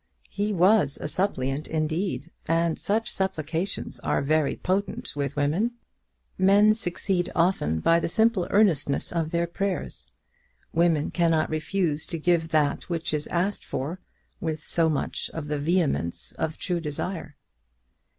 [0.31, 5.73] He was a suppliant indeed, and such supplications are very potent with women.
[6.39, 10.07] Men succeed often by the simple earnestness of their prayers.
[10.73, 13.99] Women cannot refuse to give that which is asked for
[14.39, 17.35] with so much of the vehemence of true desire.